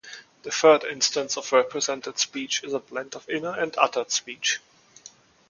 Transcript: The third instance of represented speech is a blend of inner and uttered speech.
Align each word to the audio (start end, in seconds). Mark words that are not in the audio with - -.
The 0.41 0.49
third 0.49 0.83
instance 0.85 1.37
of 1.37 1.51
represented 1.51 2.17
speech 2.17 2.63
is 2.63 2.73
a 2.73 2.79
blend 2.79 3.13
of 3.13 3.29
inner 3.29 3.53
and 3.53 3.71
uttered 3.77 4.09
speech. 4.09 4.59